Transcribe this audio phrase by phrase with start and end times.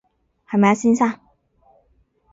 [0.49, 1.19] 係咪啊，先生